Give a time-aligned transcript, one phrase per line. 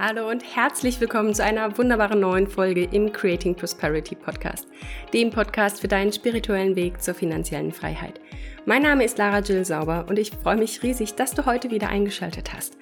[0.00, 4.68] Hallo und herzlich willkommen zu einer wunderbaren neuen Folge im Creating Prosperity Podcast,
[5.12, 8.20] dem Podcast für deinen spirituellen Weg zur finanziellen Freiheit.
[8.64, 11.88] Mein Name ist Lara Jill Sauber und ich freue mich riesig, dass du heute wieder
[11.88, 12.78] eingeschaltet hast.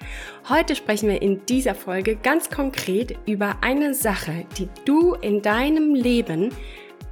[0.47, 5.95] Heute sprechen wir in dieser Folge ganz konkret über eine Sache, die du in deinem
[5.95, 6.53] Leben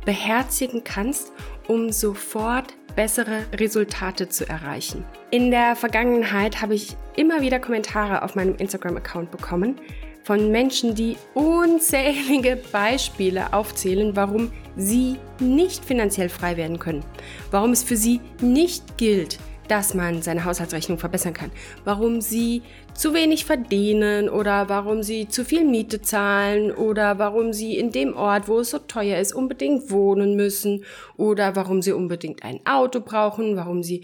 [0.05, 1.33] beherzigen kannst,
[1.67, 5.03] um sofort bessere Resultate zu erreichen.
[5.31, 9.79] In der Vergangenheit habe ich immer wieder Kommentare auf meinem Instagram-Account bekommen
[10.23, 17.03] von Menschen, die unzählige Beispiele aufzählen, warum sie nicht finanziell frei werden können,
[17.51, 19.37] warum es für sie nicht gilt,
[19.67, 21.51] dass man seine Haushaltsrechnung verbessern kann,
[21.83, 22.61] warum sie
[22.93, 28.15] zu wenig verdienen oder warum sie zu viel Miete zahlen oder warum sie in dem
[28.15, 30.85] Ort, wo es so teuer ist, unbedingt wohnen müssen
[31.17, 34.03] oder warum sie unbedingt ein Auto brauchen, warum sie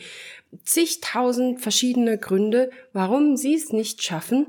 [0.64, 4.48] zigtausend verschiedene Gründe, warum sie es nicht schaffen,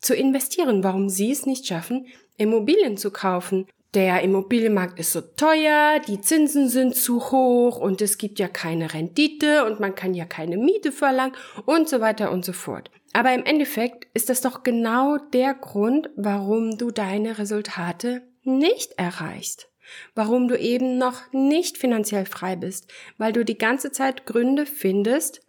[0.00, 2.06] zu investieren, warum sie es nicht schaffen,
[2.36, 8.16] Immobilien zu kaufen, der Immobilienmarkt ist so teuer, die Zinsen sind zu hoch und es
[8.16, 12.44] gibt ja keine Rendite und man kann ja keine Miete verlangen und so weiter und
[12.44, 12.90] so fort.
[13.12, 19.68] Aber im Endeffekt ist das doch genau der Grund, warum du deine Resultate nicht erreichst.
[20.14, 25.42] Warum du eben noch nicht finanziell frei bist, weil du die ganze Zeit Gründe findest,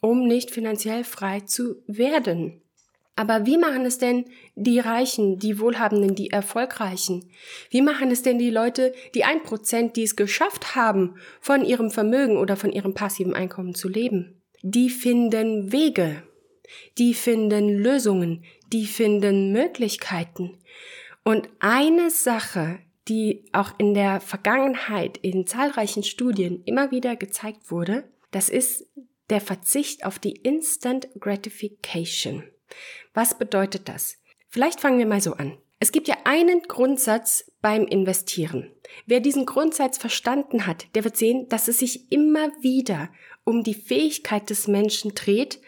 [0.00, 2.62] um nicht finanziell frei zu werden.
[3.18, 7.28] Aber wie machen es denn die Reichen, die Wohlhabenden, die Erfolgreichen?
[7.68, 11.90] Wie machen es denn die Leute, die ein Prozent, die es geschafft haben, von ihrem
[11.90, 14.40] Vermögen oder von ihrem passiven Einkommen zu leben?
[14.62, 16.22] Die finden Wege,
[16.96, 20.56] die finden Lösungen, die finden Möglichkeiten.
[21.24, 28.04] Und eine Sache, die auch in der Vergangenheit in zahlreichen Studien immer wieder gezeigt wurde,
[28.30, 28.86] das ist
[29.28, 32.44] der Verzicht auf die Instant Gratification.
[33.14, 34.16] Was bedeutet das?
[34.48, 35.58] Vielleicht fangen wir mal so an.
[35.80, 38.72] Es gibt ja einen Grundsatz beim Investieren.
[39.06, 43.10] Wer diesen Grundsatz verstanden hat, der wird sehen, dass es sich immer wieder
[43.44, 45.60] um die Fähigkeit des Menschen dreht,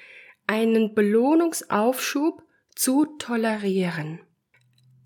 [0.46, 2.42] einen Belohnungsaufschub
[2.74, 4.20] zu tolerieren.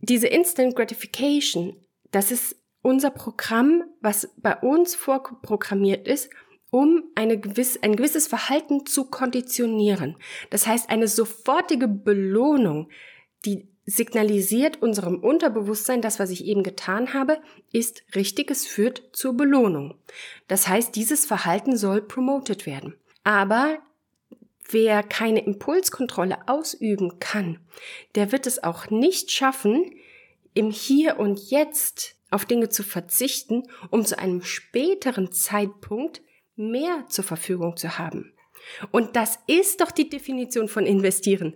[0.01, 1.77] Diese Instant Gratification,
[2.11, 6.31] das ist unser Programm, was bei uns vorprogrammiert ist,
[6.75, 10.17] um eine gewiss, ein gewisses Verhalten zu konditionieren.
[10.51, 12.89] Das heißt, eine sofortige Belohnung,
[13.45, 17.39] die signalisiert unserem Unterbewusstsein, das, was ich eben getan habe,
[17.71, 19.95] ist richtig, es führt zur Belohnung.
[20.49, 22.97] Das heißt, dieses Verhalten soll promoted werden.
[23.23, 23.79] Aber
[24.69, 27.61] wer keine Impulskontrolle ausüben kann,
[28.17, 29.93] der wird es auch nicht schaffen,
[30.55, 36.21] im Hier und Jetzt auf Dinge zu verzichten, um zu einem späteren Zeitpunkt
[36.57, 38.33] mehr zur Verfügung zu haben.
[38.91, 41.55] Und das ist doch die Definition von investieren.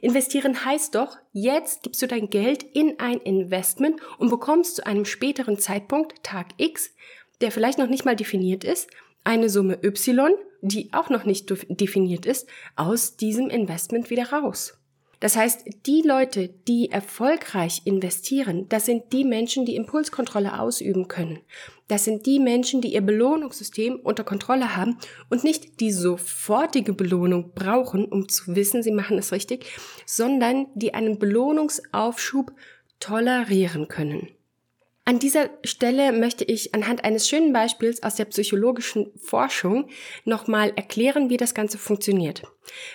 [0.00, 5.04] Investieren heißt doch, jetzt gibst du dein Geld in ein Investment und bekommst zu einem
[5.04, 6.94] späteren Zeitpunkt, Tag X,
[7.40, 8.88] der vielleicht noch nicht mal definiert ist,
[9.24, 14.78] eine Summe Y, die auch noch nicht definiert ist, aus diesem Investment wieder raus.
[15.20, 21.40] Das heißt, die Leute, die erfolgreich investieren, das sind die Menschen, die Impulskontrolle ausüben können.
[21.88, 24.98] Das sind die Menschen, die ihr Belohnungssystem unter Kontrolle haben
[25.30, 29.66] und nicht die sofortige Belohnung brauchen, um zu wissen, sie machen es richtig,
[30.04, 32.52] sondern die einen Belohnungsaufschub
[33.00, 34.28] tolerieren können.
[35.08, 39.88] An dieser Stelle möchte ich anhand eines schönen Beispiels aus der psychologischen Forschung
[40.24, 42.42] nochmal erklären, wie das Ganze funktioniert.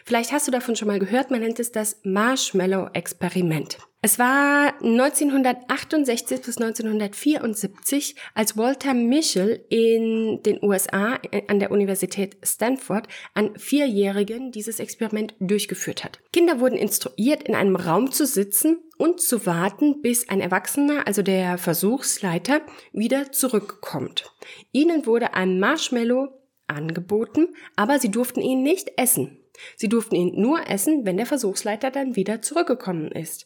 [0.03, 3.77] Vielleicht hast du davon schon mal gehört, man nennt es das Marshmallow-Experiment.
[4.03, 12.35] Es war 1968 bis 1974, als Walter Mischel in den USA äh, an der Universität
[12.41, 16.19] Stanford an Vierjährigen dieses Experiment durchgeführt hat.
[16.33, 21.21] Kinder wurden instruiert, in einem Raum zu sitzen und zu warten, bis ein Erwachsener, also
[21.21, 22.61] der Versuchsleiter,
[22.93, 24.33] wieder zurückkommt.
[24.71, 26.29] Ihnen wurde ein Marshmallow
[26.65, 29.37] angeboten, aber sie durften ihn nicht essen.
[29.75, 33.45] Sie durften ihn nur essen, wenn der Versuchsleiter dann wieder zurückgekommen ist.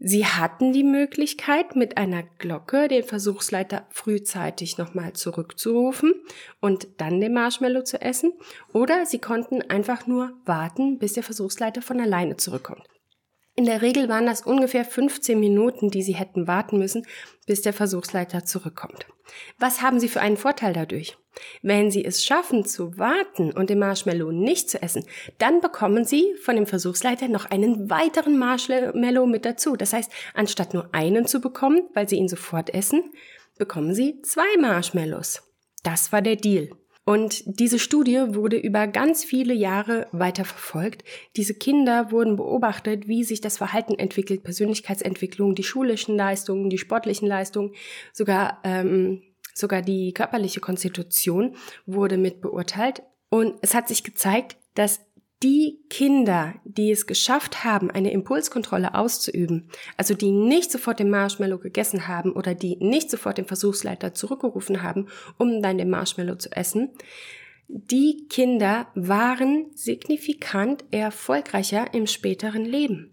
[0.00, 6.14] Sie hatten die Möglichkeit, mit einer Glocke den Versuchsleiter frühzeitig nochmal zurückzurufen
[6.60, 8.32] und dann den Marshmallow zu essen,
[8.72, 12.86] oder Sie konnten einfach nur warten, bis der Versuchsleiter von alleine zurückkommt.
[13.58, 17.04] In der Regel waren das ungefähr 15 Minuten, die Sie hätten warten müssen,
[17.44, 19.06] bis der Versuchsleiter zurückkommt.
[19.58, 21.18] Was haben Sie für einen Vorteil dadurch?
[21.60, 25.04] Wenn Sie es schaffen zu warten und den Marshmallow nicht zu essen,
[25.38, 29.74] dann bekommen Sie von dem Versuchsleiter noch einen weiteren Marshmallow mit dazu.
[29.74, 33.10] Das heißt, anstatt nur einen zu bekommen, weil Sie ihn sofort essen,
[33.58, 35.42] bekommen Sie zwei Marshmallows.
[35.82, 36.70] Das war der Deal.
[37.08, 41.04] Und diese Studie wurde über ganz viele Jahre weiterverfolgt.
[41.36, 47.26] Diese Kinder wurden beobachtet, wie sich das Verhalten entwickelt, Persönlichkeitsentwicklung, die schulischen Leistungen, die sportlichen
[47.26, 47.72] Leistungen,
[48.12, 49.22] sogar ähm,
[49.54, 51.56] sogar die körperliche Konstitution
[51.86, 53.02] wurde mit beurteilt.
[53.30, 55.00] Und es hat sich gezeigt, dass
[55.42, 61.58] die Kinder, die es geschafft haben, eine Impulskontrolle auszuüben, also die nicht sofort den Marshmallow
[61.58, 66.50] gegessen haben oder die nicht sofort den Versuchsleiter zurückgerufen haben, um dann den Marshmallow zu
[66.50, 66.90] essen,
[67.68, 73.12] die Kinder waren signifikant erfolgreicher im späteren Leben.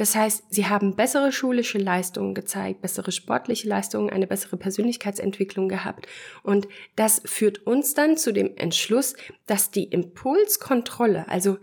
[0.00, 6.06] Das heißt, sie haben bessere schulische Leistungen gezeigt, bessere sportliche Leistungen, eine bessere Persönlichkeitsentwicklung gehabt.
[6.42, 9.14] Und das führt uns dann zu dem Entschluss,
[9.44, 11.58] dass die Impulskontrolle, also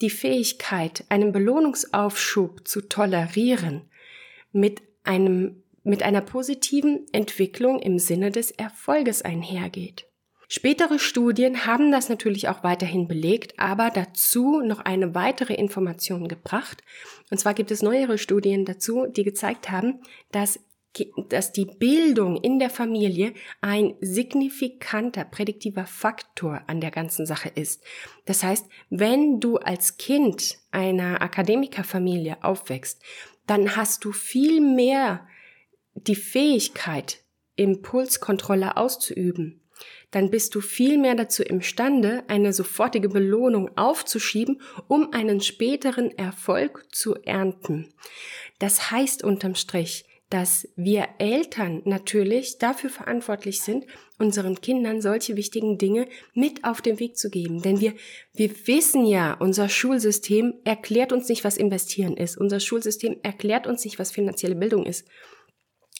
[0.00, 3.88] die Fähigkeit, einen Belohnungsaufschub zu tolerieren,
[4.50, 10.08] mit einem, mit einer positiven Entwicklung im Sinne des Erfolges einhergeht.
[10.48, 16.82] Spätere Studien haben das natürlich auch weiterhin belegt, aber dazu noch eine weitere Information gebracht.
[17.30, 20.00] Und zwar gibt es neuere Studien dazu, die gezeigt haben,
[20.30, 20.60] dass
[21.28, 27.82] dass die Bildung in der Familie ein signifikanter prädiktiver Faktor an der ganzen Sache ist.
[28.24, 33.02] Das heißt, wenn du als Kind einer Akademikerfamilie aufwächst,
[33.46, 35.26] dann hast du viel mehr
[35.94, 37.22] die Fähigkeit,
[37.56, 39.60] Impulskontrolle auszuüben
[40.16, 46.86] dann bist du viel mehr dazu imstande, eine sofortige Belohnung aufzuschieben, um einen späteren Erfolg
[46.90, 47.92] zu ernten.
[48.58, 53.84] Das heißt unterm Strich, dass wir Eltern natürlich dafür verantwortlich sind,
[54.18, 57.60] unseren Kindern solche wichtigen Dinge mit auf den Weg zu geben.
[57.60, 57.92] Denn wir,
[58.32, 62.38] wir wissen ja, unser Schulsystem erklärt uns nicht, was investieren ist.
[62.38, 65.06] Unser Schulsystem erklärt uns nicht, was finanzielle Bildung ist.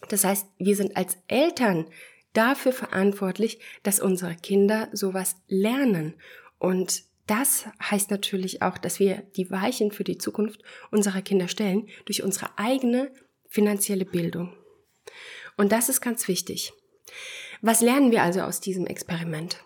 [0.09, 1.87] Das heißt, wir sind als Eltern
[2.37, 6.15] dafür verantwortlich, dass unsere Kinder sowas lernen.
[6.59, 11.89] Und das heißt natürlich auch, dass wir die Weichen für die Zukunft unserer Kinder stellen
[12.05, 13.11] durch unsere eigene
[13.49, 14.53] finanzielle Bildung.
[15.57, 16.73] Und das ist ganz wichtig.
[17.63, 19.65] Was lernen wir also aus diesem Experiment?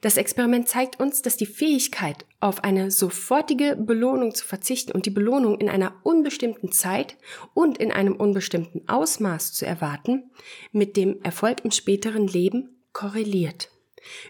[0.00, 5.10] Das Experiment zeigt uns, dass die Fähigkeit, auf eine sofortige Belohnung zu verzichten und die
[5.10, 7.16] Belohnung in einer unbestimmten Zeit
[7.54, 10.30] und in einem unbestimmten Ausmaß zu erwarten,
[10.72, 13.70] mit dem Erfolg im späteren Leben korreliert.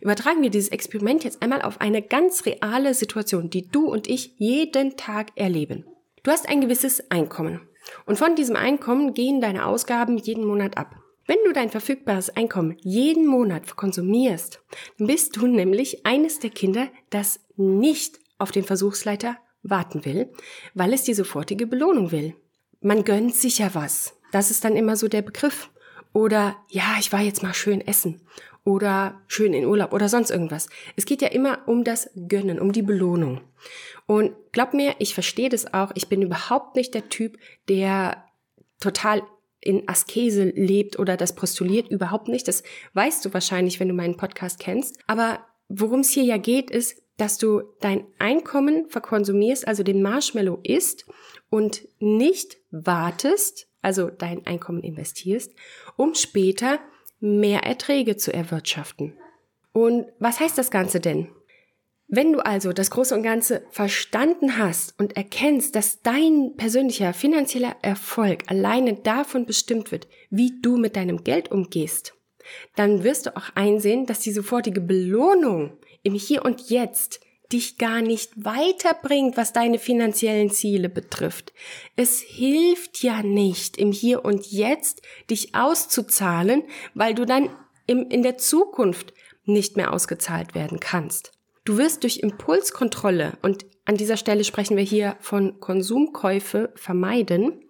[0.00, 4.34] Übertragen wir dieses Experiment jetzt einmal auf eine ganz reale Situation, die du und ich
[4.38, 5.84] jeden Tag erleben.
[6.22, 7.60] Du hast ein gewisses Einkommen
[8.06, 11.03] und von diesem Einkommen gehen deine Ausgaben jeden Monat ab.
[11.26, 14.60] Wenn du dein verfügbares Einkommen jeden Monat konsumierst,
[14.98, 20.30] bist du nämlich eines der Kinder, das nicht auf den Versuchsleiter warten will,
[20.74, 22.34] weil es die sofortige Belohnung will.
[22.80, 24.18] Man gönnt sich ja was.
[24.32, 25.70] Das ist dann immer so der Begriff.
[26.12, 28.20] Oder ja, ich war jetzt mal schön essen.
[28.64, 30.68] Oder schön in Urlaub oder sonst irgendwas.
[30.96, 33.40] Es geht ja immer um das Gönnen, um die Belohnung.
[34.06, 35.92] Und glaub mir, ich verstehe das auch.
[35.94, 37.38] Ich bin überhaupt nicht der Typ,
[37.68, 38.24] der
[38.80, 39.22] total
[39.64, 42.46] in Askese lebt oder das postuliert, überhaupt nicht.
[42.46, 42.62] Das
[42.92, 44.98] weißt du wahrscheinlich, wenn du meinen Podcast kennst.
[45.06, 50.60] Aber worum es hier ja geht, ist, dass du dein Einkommen verkonsumierst, also den Marshmallow
[50.62, 51.06] isst
[51.48, 55.52] und nicht wartest, also dein Einkommen investierst,
[55.96, 56.80] um später
[57.20, 59.16] mehr Erträge zu erwirtschaften.
[59.72, 61.28] Und was heißt das Ganze denn?
[62.06, 67.76] Wenn du also das Große und Ganze verstanden hast und erkennst, dass dein persönlicher finanzieller
[67.82, 72.14] Erfolg alleine davon bestimmt wird, wie du mit deinem Geld umgehst,
[72.76, 77.20] dann wirst du auch einsehen, dass die sofortige Belohnung im Hier und Jetzt
[77.52, 81.52] dich gar nicht weiterbringt, was deine finanziellen Ziele betrifft.
[81.96, 87.50] Es hilft ja nicht, im Hier und Jetzt dich auszuzahlen, weil du dann
[87.86, 91.32] im, in der Zukunft nicht mehr ausgezahlt werden kannst.
[91.64, 97.64] Du wirst durch Impulskontrolle, und an dieser Stelle sprechen wir hier von Konsumkäufe vermeiden,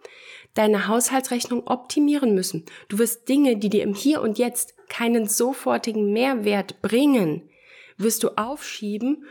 [0.55, 2.65] deine Haushaltsrechnung optimieren müssen.
[2.89, 7.49] Du wirst Dinge, die dir im Hier und Jetzt keinen sofortigen Mehrwert bringen,
[7.97, 9.25] wirst du aufschieben,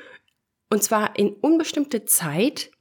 [0.69, 2.71] und zwar in unbestimmte Zeit,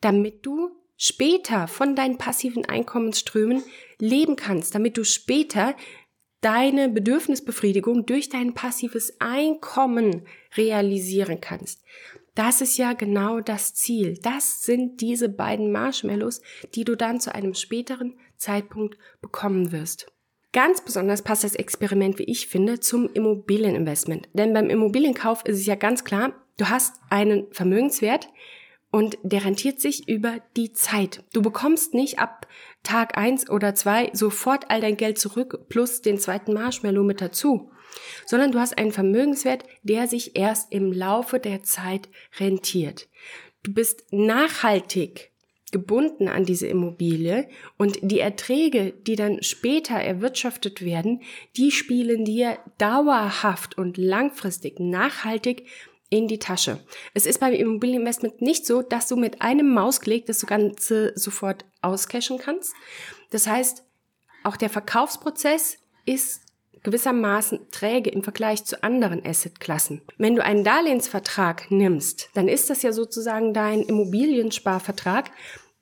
[0.00, 3.62] damit du später von deinen passiven Einkommensströmen
[3.98, 5.74] leben kannst, damit du später
[6.42, 11.82] deine Bedürfnisbefriedigung durch dein passives Einkommen realisieren kannst.
[12.34, 14.18] Das ist ja genau das Ziel.
[14.22, 16.42] Das sind diese beiden Marshmallows,
[16.74, 20.10] die du dann zu einem späteren Zeitpunkt bekommen wirst.
[20.52, 24.28] Ganz besonders passt das Experiment, wie ich finde, zum Immobilieninvestment.
[24.34, 28.28] Denn beim Immobilienkauf ist es ja ganz klar, du hast einen Vermögenswert,
[28.92, 31.24] und der rentiert sich über die Zeit.
[31.32, 32.46] Du bekommst nicht ab
[32.82, 37.70] Tag eins oder zwei sofort all dein Geld zurück plus den zweiten Marshmallow mit dazu.
[38.24, 42.08] sondern du hast einen Vermögenswert, der sich erst im Laufe der Zeit
[42.40, 43.08] rentiert.
[43.62, 45.32] Du bist nachhaltig
[45.72, 47.48] gebunden an diese Immobilie
[47.78, 51.22] und die Erträge, die dann später erwirtschaftet werden,
[51.56, 55.66] die spielen dir dauerhaft und langfristig nachhaltig
[56.12, 56.78] in die Tasche.
[57.14, 62.38] Es ist beim Immobilieninvestment nicht so, dass du mit einem Mausklick das Ganze sofort auscashen
[62.38, 62.74] kannst.
[63.30, 63.82] Das heißt,
[64.44, 66.42] auch der Verkaufsprozess ist
[66.82, 70.02] gewissermaßen träge im Vergleich zu anderen Assetklassen.
[70.18, 75.30] Wenn du einen Darlehensvertrag nimmst, dann ist das ja sozusagen dein Immobiliensparvertrag,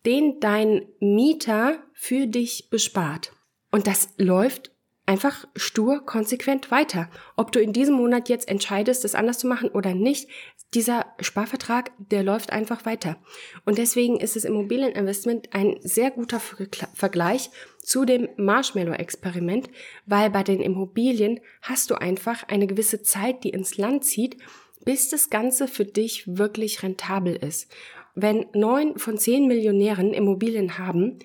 [0.06, 3.32] den dein Mieter für dich bespart.
[3.72, 4.69] Und das läuft
[5.10, 7.10] einfach stur konsequent weiter.
[7.36, 10.28] Ob du in diesem Monat jetzt entscheidest, das anders zu machen oder nicht,
[10.72, 13.16] dieser Sparvertrag, der läuft einfach weiter.
[13.64, 17.50] Und deswegen ist das Immobilieninvestment ein sehr guter Vergleich
[17.82, 19.68] zu dem Marshmallow-Experiment,
[20.06, 24.36] weil bei den Immobilien hast du einfach eine gewisse Zeit, die ins Land zieht,
[24.84, 27.68] bis das Ganze für dich wirklich rentabel ist.
[28.14, 31.18] Wenn neun von zehn Millionären Immobilien haben,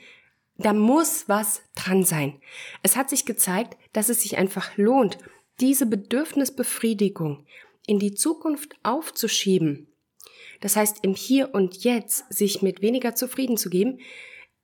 [0.57, 2.39] da muss was dran sein.
[2.81, 5.17] Es hat sich gezeigt, dass es sich einfach lohnt,
[5.59, 7.45] diese Bedürfnisbefriedigung
[7.87, 9.87] in die Zukunft aufzuschieben.
[10.61, 13.99] Das heißt, im Hier und Jetzt sich mit weniger zufrieden zu geben,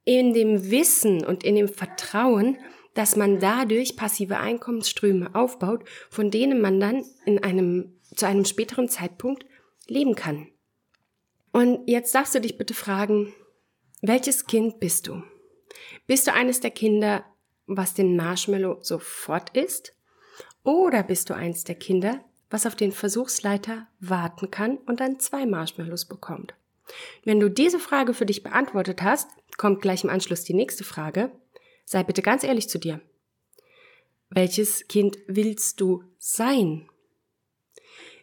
[0.03, 2.57] in dem Wissen und in dem Vertrauen,
[2.93, 8.89] dass man dadurch passive Einkommensströme aufbaut, von denen man dann in einem, zu einem späteren
[8.89, 9.45] Zeitpunkt
[9.87, 10.47] leben kann.
[11.51, 13.33] Und jetzt darfst du dich bitte fragen,
[14.01, 15.21] welches Kind bist du?
[16.07, 17.25] Bist du eines der Kinder,
[17.67, 19.93] was den Marshmallow sofort isst?
[20.63, 25.45] Oder bist du eines der Kinder, was auf den Versuchsleiter warten kann und dann zwei
[25.45, 26.53] Marshmallows bekommt?
[27.23, 31.31] Wenn du diese Frage für dich beantwortet hast, kommt gleich im Anschluss die nächste Frage.
[31.85, 33.01] Sei bitte ganz ehrlich zu dir.
[34.29, 36.89] Welches Kind willst du sein?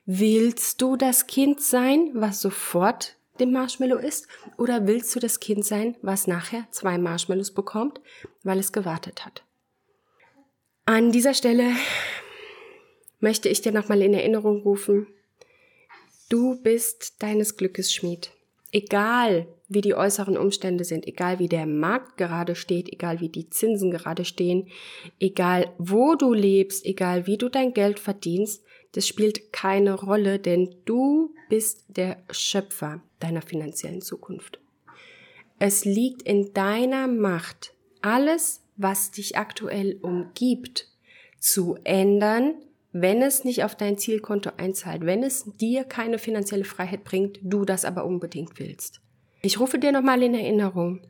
[0.07, 4.29] Willst du das Kind sein, was sofort dem Marshmallow isst?
[4.57, 8.01] Oder willst du das Kind sein, was nachher zwei Marshmallows bekommt,
[8.43, 9.45] weil es gewartet hat?
[10.85, 11.73] An dieser Stelle
[13.21, 15.07] möchte ich dir nochmal in Erinnerung rufen,
[16.29, 18.31] du bist deines Glückes Schmied.
[18.71, 23.51] Egal, wie die äußeren Umstände sind, egal wie der Markt gerade steht, egal wie die
[23.51, 24.69] Zinsen gerade stehen,
[25.21, 30.75] egal wo du lebst, egal wie du dein Geld verdienst, das spielt keine Rolle, denn
[30.85, 34.61] du bist der Schöpfer deiner finanziellen Zukunft.
[35.59, 40.89] Es liegt in deiner Macht, alles, was dich aktuell umgibt,
[41.41, 42.55] zu ändern,
[42.93, 47.65] wenn es nicht auf dein Zielkonto einzahlt, wenn es dir keine finanzielle Freiheit bringt, du
[47.65, 49.01] das aber unbedingt willst.
[49.43, 51.01] Ich rufe dir nochmal in Erinnerung.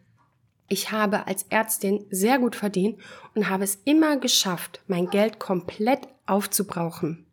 [0.69, 2.99] Ich habe als Ärztin sehr gut verdient
[3.35, 7.28] und habe es immer geschafft, mein Geld komplett aufzubrauchen.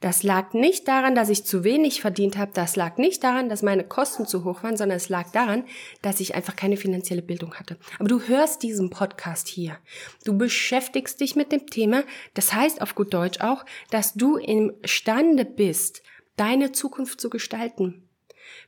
[0.00, 3.62] Das lag nicht daran, dass ich zu wenig verdient habe, das lag nicht daran, dass
[3.62, 5.64] meine Kosten zu hoch waren, sondern es lag daran,
[6.02, 7.78] dass ich einfach keine finanzielle Bildung hatte.
[7.98, 9.78] Aber du hörst diesen Podcast hier.
[10.24, 12.04] Du beschäftigst dich mit dem Thema.
[12.34, 16.02] Das heißt auf gut Deutsch auch, dass du imstande bist,
[16.36, 18.05] deine Zukunft zu gestalten.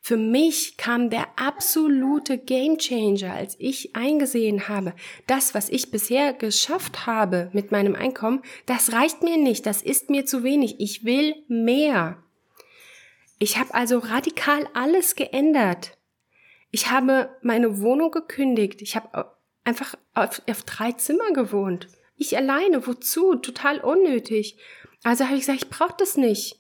[0.00, 4.94] Für mich kam der absolute Gamechanger, als ich eingesehen habe,
[5.26, 10.10] das, was ich bisher geschafft habe mit meinem Einkommen, das reicht mir nicht, das ist
[10.10, 12.22] mir zu wenig, ich will mehr.
[13.38, 15.96] Ich habe also radikal alles geändert.
[16.70, 19.32] Ich habe meine Wohnung gekündigt, ich habe
[19.64, 21.88] einfach auf, auf drei Zimmer gewohnt.
[22.16, 23.36] Ich alleine, wozu?
[23.36, 24.58] Total unnötig.
[25.04, 26.57] Also habe ich gesagt, ich brauche das nicht.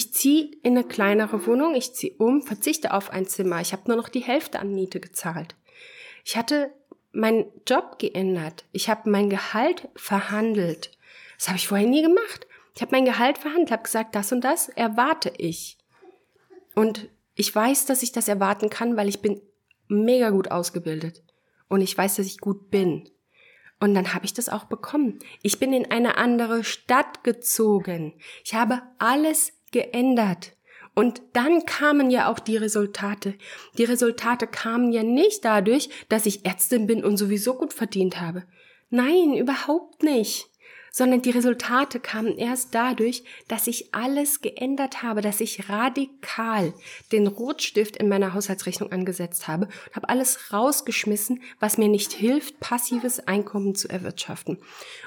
[0.00, 3.60] Ich ziehe in eine kleinere Wohnung, ich ziehe um, verzichte auf ein Zimmer.
[3.60, 5.56] Ich habe nur noch die Hälfte an Miete gezahlt.
[6.24, 6.72] Ich hatte
[7.12, 8.64] meinen Job geändert.
[8.72, 10.90] Ich habe mein Gehalt verhandelt.
[11.36, 12.46] Das habe ich vorher nie gemacht.
[12.74, 15.76] Ich habe mein Gehalt verhandelt, habe gesagt, das und das erwarte ich.
[16.74, 19.42] Und ich weiß, dass ich das erwarten kann, weil ich bin
[19.88, 21.22] mega gut ausgebildet.
[21.68, 23.10] Und ich weiß, dass ich gut bin.
[23.80, 25.18] Und dann habe ich das auch bekommen.
[25.42, 28.14] Ich bin in eine andere Stadt gezogen.
[28.44, 30.52] Ich habe alles geändert.
[30.94, 33.34] Und dann kamen ja auch die Resultate.
[33.78, 38.44] Die Resultate kamen ja nicht dadurch, dass ich Ärztin bin und sowieso gut verdient habe.
[38.90, 40.49] Nein, überhaupt nicht
[40.90, 46.74] sondern die Resultate kamen erst dadurch, dass ich alles geändert habe, dass ich radikal
[47.12, 52.60] den Rotstift in meiner Haushaltsrechnung angesetzt habe und habe alles rausgeschmissen, was mir nicht hilft,
[52.60, 54.58] passives Einkommen zu erwirtschaften.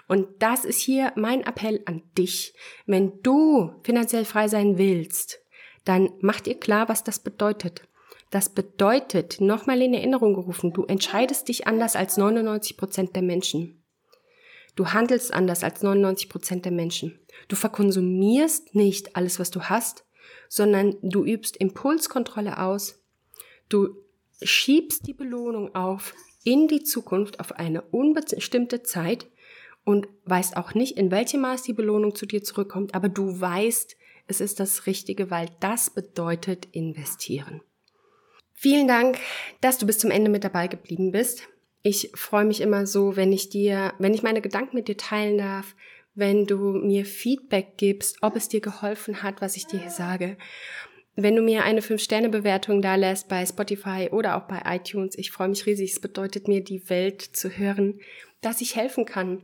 [0.07, 2.53] Und das ist hier mein Appell an dich.
[2.85, 5.39] Wenn du finanziell frei sein willst,
[5.85, 7.87] dann mach dir klar, was das bedeutet.
[8.29, 13.82] Das bedeutet, nochmal in Erinnerung gerufen, du entscheidest dich anders als 99 Prozent der Menschen.
[14.75, 17.19] Du handelst anders als 99 Prozent der Menschen.
[17.47, 20.05] Du verkonsumierst nicht alles, was du hast,
[20.49, 23.01] sondern du übst Impulskontrolle aus.
[23.69, 23.95] Du
[24.41, 26.13] schiebst die Belohnung auf
[26.43, 29.27] in die Zukunft auf eine unbestimmte Zeit
[29.85, 33.95] und weißt auch nicht, in welchem Maß die Belohnung zu dir zurückkommt, aber du weißt,
[34.27, 37.61] es ist das Richtige, weil das bedeutet investieren.
[38.53, 39.17] Vielen Dank,
[39.59, 41.47] dass du bis zum Ende mit dabei geblieben bist.
[41.83, 45.37] Ich freue mich immer so, wenn ich dir, wenn ich meine Gedanken mit dir teilen
[45.37, 45.75] darf,
[46.15, 50.37] wenn du mir Feedback gibst, ob es dir geholfen hat, was ich dir hier sage.
[51.15, 55.49] Wenn du mir eine 5-Sterne-Bewertung da lässt bei Spotify oder auch bei iTunes, ich freue
[55.49, 55.91] mich riesig.
[55.91, 57.99] Es bedeutet mir die Welt zu hören,
[58.41, 59.43] dass ich helfen kann,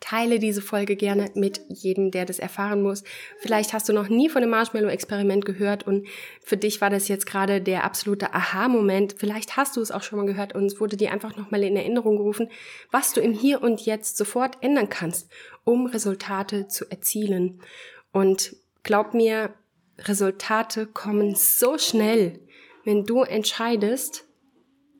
[0.00, 3.02] Teile diese Folge gerne mit jedem, der das erfahren muss.
[3.38, 6.06] Vielleicht hast du noch nie von dem Marshmallow-Experiment gehört und
[6.44, 9.16] für dich war das jetzt gerade der absolute Aha-Moment.
[9.18, 11.76] Vielleicht hast du es auch schon mal gehört und es wurde dir einfach nochmal in
[11.76, 12.50] Erinnerung gerufen,
[12.90, 15.30] was du im Hier und Jetzt sofort ändern kannst,
[15.64, 17.60] um Resultate zu erzielen.
[18.12, 19.54] Und glaub mir,
[19.98, 22.38] Resultate kommen so schnell,
[22.84, 24.24] wenn du entscheidest,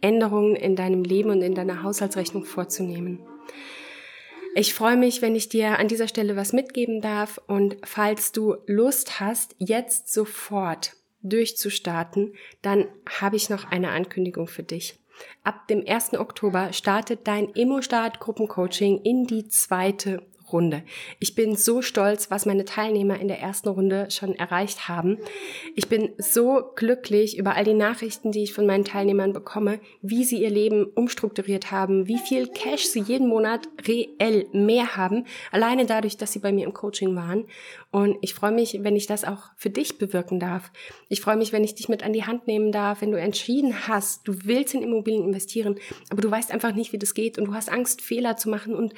[0.01, 3.21] Änderungen in deinem Leben und in deiner Haushaltsrechnung vorzunehmen.
[4.59, 8.57] Ich freue mich, wenn ich dir an dieser Stelle was mitgeben darf und falls du
[8.65, 12.33] Lust hast, jetzt sofort durchzustarten,
[12.63, 12.89] dann
[13.21, 14.99] habe ich noch eine Ankündigung für dich.
[15.45, 16.15] Ab dem 1.
[16.15, 20.23] Oktober startet dein Immostart Gruppencoaching in die zweite
[20.53, 20.83] Runde.
[21.19, 25.19] Ich bin so stolz, was meine Teilnehmer in der ersten Runde schon erreicht haben.
[25.75, 30.25] Ich bin so glücklich über all die Nachrichten, die ich von meinen Teilnehmern bekomme, wie
[30.25, 35.87] sie ihr Leben umstrukturiert haben, wie viel Cash sie jeden Monat reell mehr haben, alleine
[35.87, 37.47] dadurch, dass sie bei mir im Coaching waren.
[37.91, 40.71] Und ich freue mich, wenn ich das auch für dich bewirken darf.
[41.09, 43.89] Ich freue mich, wenn ich dich mit an die Hand nehmen darf, wenn du entschieden
[43.89, 45.77] hast, du willst in Immobilien investieren,
[46.11, 48.75] aber du weißt einfach nicht, wie das geht und du hast Angst, Fehler zu machen
[48.75, 48.95] und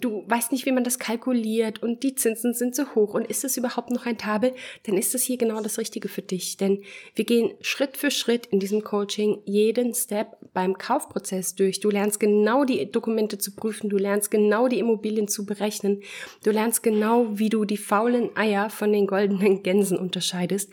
[0.00, 3.44] du weißt nicht, wie man das kalkuliert und die Zinsen sind so hoch und ist
[3.44, 4.52] es überhaupt noch rentabel,
[4.84, 6.56] dann ist das hier genau das Richtige für dich.
[6.56, 6.82] Denn
[7.14, 11.80] wir gehen Schritt für Schritt in diesem Coaching jeden Step beim Kaufprozess durch.
[11.80, 16.02] Du lernst genau die Dokumente zu prüfen, du lernst genau die Immobilien zu berechnen,
[16.44, 20.70] du lernst genau, wie du die faulen Eier von den goldenen Gänsen unterscheidest.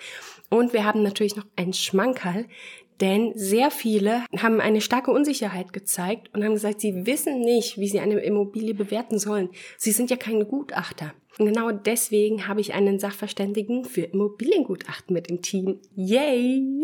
[0.49, 2.45] Und wir haben natürlich noch ein Schmankerl,
[3.01, 7.87] denn sehr viele haben eine starke Unsicherheit gezeigt und haben gesagt, sie wissen nicht, wie
[7.87, 9.49] sie eine Immobilie bewerten sollen.
[9.77, 11.13] Sie sind ja keine Gutachter.
[11.39, 15.79] Und genau deswegen habe ich einen Sachverständigen für Immobiliengutachten mit im Team.
[15.95, 16.63] Yay!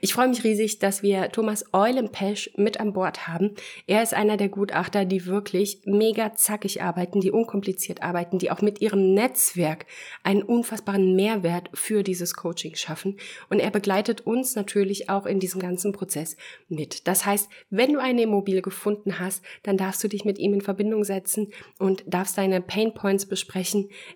[0.00, 3.56] Ich freue mich riesig, dass wir Thomas Eulenpesch mit an Bord haben.
[3.86, 8.62] Er ist einer der Gutachter, die wirklich mega zackig arbeiten, die unkompliziert arbeiten, die auch
[8.62, 9.86] mit ihrem Netzwerk
[10.22, 13.16] einen unfassbaren Mehrwert für dieses Coaching schaffen.
[13.50, 16.36] Und er begleitet uns natürlich auch in diesem ganzen Prozess
[16.68, 17.08] mit.
[17.08, 20.60] Das heißt, wenn du eine Immobilie gefunden hast, dann darfst du dich mit ihm in
[20.60, 23.39] Verbindung setzen und darfst deine Pain Points besprechen.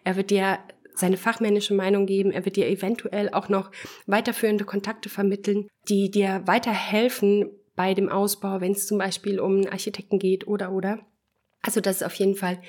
[0.04, 0.58] Er wird dir
[0.94, 2.30] seine fachmännische Meinung geben.
[2.30, 3.70] Er wird dir eventuell auch noch
[4.06, 9.68] weiterführende Kontakte vermitteln, die dir weiterhelfen bei dem Ausbau, wenn es zum Beispiel um einen
[9.68, 11.00] Architekten geht oder oder.
[11.60, 12.60] Also das ist auf jeden Fall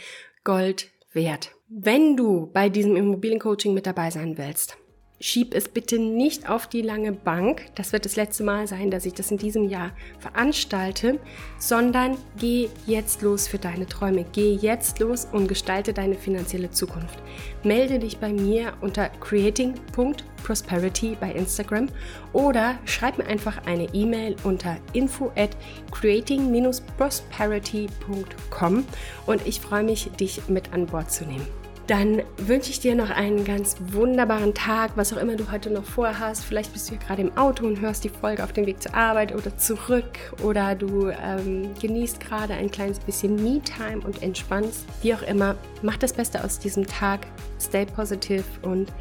[0.44, 1.52] Gold wert.
[1.68, 4.78] Wenn du bei diesem Immobiliencoaching mit dabei sein willst,
[5.22, 7.68] Schieb es bitte nicht auf die lange Bank.
[7.76, 11.22] Das wird das letzte Mal sein, dass ich das in diesem Jahr veranstalte,
[11.58, 14.26] sondern geh jetzt los für deine Träume.
[14.34, 17.18] Geh jetzt los und gestalte deine finanzielle Zukunft.
[17.64, 21.88] Melde dich bei mir unter creating.prosperity bei Instagram
[22.34, 25.52] oder schreib mir einfach eine E-Mail unter info at
[25.92, 28.86] creating-prosperity.com
[29.28, 31.48] und ich freue mich, dich mit an Bord zu nehmen
[31.88, 35.84] dann wünsche ich dir noch einen ganz wunderbaren Tag, was auch immer du heute noch
[35.84, 36.44] vorhast.
[36.44, 38.96] Vielleicht bist du ja gerade im Auto und hörst die Folge auf dem Weg zur
[38.96, 44.86] Arbeit oder zurück oder du ähm, genießt gerade ein kleines bisschen Me-Time und entspannst.
[45.04, 47.28] Wie auch immer, mach das Beste aus diesem Tag,
[47.60, 48.92] stay positive und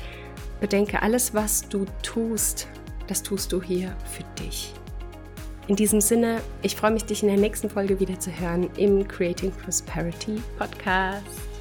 [0.60, 2.68] bedenke, alles, was du tust,
[3.06, 4.72] das tust du hier für dich.
[5.68, 9.08] In diesem Sinne, ich freue mich, dich in der nächsten Folge wieder zu hören im
[9.08, 11.53] Creating Prosperity Podcast.